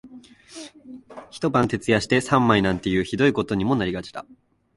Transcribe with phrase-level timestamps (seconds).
[1.29, 4.25] 一晩徹夜して三枚なんていう酷いことにもなりがちだ